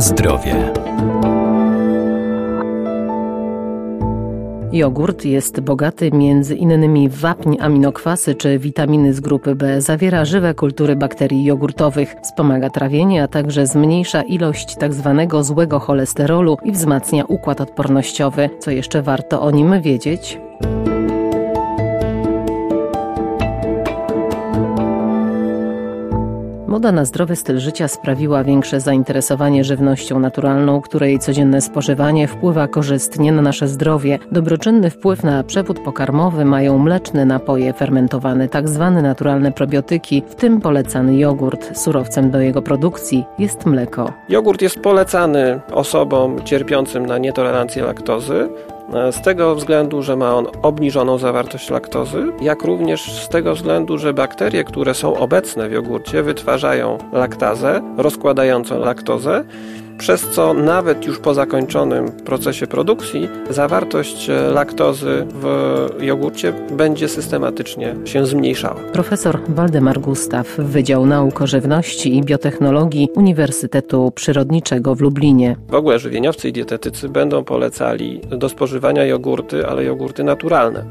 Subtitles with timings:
[0.00, 0.72] Zdrowie.
[4.72, 9.80] Jogurt jest bogaty między innymi w wapń, aminokwasy czy witaminy z grupy B.
[9.80, 15.26] Zawiera żywe kultury bakterii jogurtowych, wspomaga trawienie, a także zmniejsza ilość tzw.
[15.30, 18.50] Tak złego cholesterolu i wzmacnia układ odpornościowy.
[18.58, 20.40] Co jeszcze warto o nim wiedzieć?
[26.78, 33.32] Moda na zdrowy styl życia sprawiła większe zainteresowanie żywnością naturalną, której codzienne spożywanie wpływa korzystnie
[33.32, 34.18] na nasze zdrowie.
[34.32, 40.60] Dobroczynny wpływ na przewód pokarmowy mają mleczne napoje fermentowane, tak zwane naturalne probiotyki, w tym
[40.60, 41.78] polecany jogurt.
[41.78, 44.12] Surowcem do jego produkcji jest mleko.
[44.28, 48.48] Jogurt jest polecany osobom cierpiącym na nietolerancję laktozy,
[49.10, 54.14] z tego względu, że ma on obniżoną zawartość laktozy, jak również z tego względu, że
[54.14, 59.44] bakterie, które są obecne w jogurcie, wytwarzają laktazę, rozkładającą laktozę
[59.98, 67.96] przez co nawet już po zakończonym procesie produkcji zawartość e, laktozy w jogurcie będzie systematycznie
[68.04, 68.80] się zmniejszała.
[68.92, 75.56] Profesor Waldemar Gustaw, Wydział Nauk o Żywności i Biotechnologii Uniwersytetu Przyrodniczego w Lublinie.
[75.68, 80.84] W ogóle żywieniowcy i dietetycy będą polecali do spożywania jogurty, ale jogurty naturalne.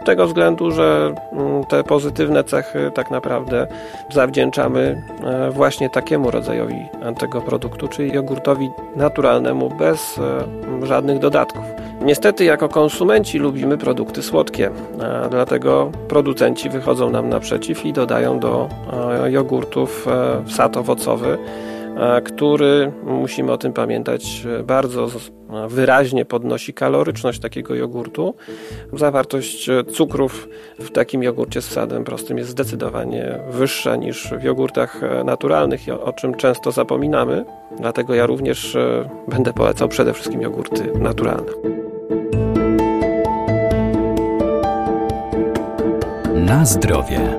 [0.00, 3.66] Z tego względu, że mm, te pozytywne cechy tak naprawdę
[4.10, 11.64] zawdzięczamy e, właśnie takiemu rodzajowi tego produktu, czyli jogurtowi naturalnemu bez e, żadnych dodatków.
[12.00, 14.70] Niestety, jako konsumenci lubimy produkty słodkie,
[15.30, 18.68] dlatego producenci wychodzą nam naprzeciw i dodają do
[19.24, 20.06] e, jogurtów
[20.48, 21.38] sad owocowy
[22.24, 25.08] który, musimy o tym pamiętać, bardzo
[25.68, 28.34] wyraźnie podnosi kaloryczność takiego jogurtu.
[28.92, 35.80] Zawartość cukrów w takim jogurcie z sadem prostym jest zdecydowanie wyższa niż w jogurtach naturalnych,
[36.04, 37.44] o czym często zapominamy.
[37.78, 41.52] Dlatego ja również e, będę polecał przede wszystkim jogurty naturalne.
[46.34, 47.36] Na zdrowie.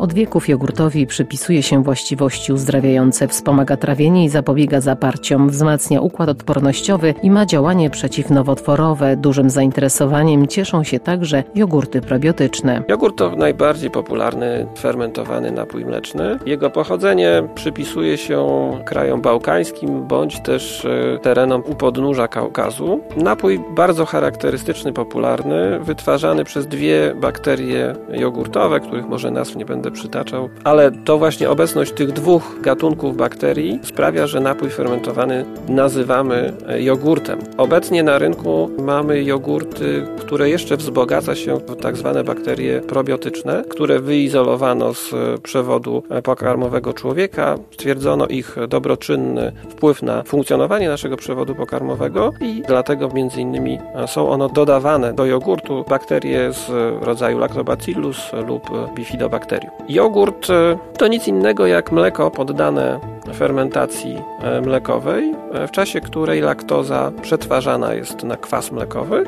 [0.00, 7.14] Od wieków jogurtowi przypisuje się właściwości uzdrawiające, wspomaga trawienie i zapobiega zaparciom, wzmacnia układ odpornościowy
[7.22, 9.16] i ma działanie przeciwnowotworowe.
[9.16, 12.82] Dużym zainteresowaniem cieszą się także jogurty probiotyczne.
[12.88, 16.38] Jogurt to najbardziej popularny fermentowany napój mleczny.
[16.46, 23.00] Jego pochodzenie przypisuje się krajom bałkańskim bądź też e, terenom u podnóża Kaukazu.
[23.16, 30.48] Napój bardzo charakterystyczny, popularny, wytwarzany przez dwie bakterie jogurtowe, których może nazw nie będę przytaczał,
[30.64, 37.38] ale to właśnie obecność tych dwóch gatunków bakterii sprawia, że napój fermentowany nazywamy e, jogurtem.
[37.56, 44.00] Obecnie na rynku mamy jogurty, które jeszcze wzbogaca się w tak zwane bakterie probiotyczne, które
[44.00, 47.58] wyizolowano z e, przewodu e, pokarmowego człowieka.
[47.70, 54.48] Stwierdzono ich dobroczynny wpływ na funkcjonowanie naszego przewodu pokarmowego i dlatego między innymi są one
[54.48, 56.70] dodawane do jogurtu bakterie z
[57.04, 59.79] rodzaju Lactobacillus lub Bifidobacterium.
[59.88, 63.00] Jogurt e, to nic innego jak mleko poddane
[63.34, 69.24] fermentacji e, mlekowej, e, w czasie której laktoza przetwarzana jest na kwas mlekowy.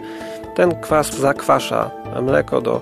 [0.54, 1.90] Ten kwas zakwasza
[2.22, 2.80] mleko do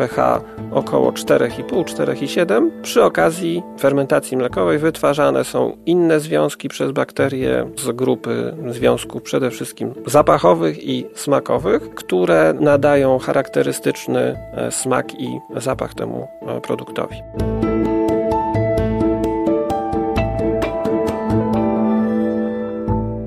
[0.00, 0.40] pH
[0.72, 2.70] około 4,5-4,7.
[2.82, 9.94] Przy okazji fermentacji mlekowej wytwarzane są inne związki przez bakterie z grupy związków przede wszystkim
[10.06, 14.38] zapachowych i smakowych, które nadają charakterystyczny
[14.70, 16.28] smak i zapach temu
[16.62, 17.16] produktowi.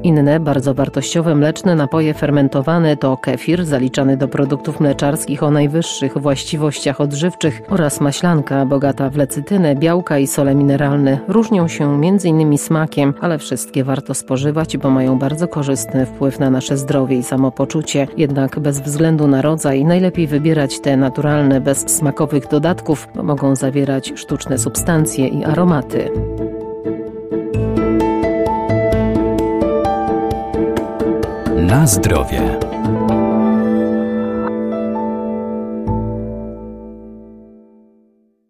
[0.04, 7.02] Inne bardzo wartościowe mleczne napoje fermentowane to kefir, zaliczany do produktów mleczarskich o najwyższych właściwościach
[7.02, 11.20] odżywczych oraz maślanka bogata w lecytynę, białka i sole mineralne.
[11.28, 12.58] Różnią się m.in.
[12.58, 18.08] smakiem, ale wszystkie warto spożywać, bo mają bardzo korzystny wpływ na nasze zdrowie i samopoczucie.
[18.18, 24.14] Jednak bez względu na rodzaj najlepiej wybierać te naturalne, bez smakowych dodatków, bo mogą zawierać
[24.16, 26.10] sztuczne substancje i aromaty.
[31.74, 32.60] Na zdrowie.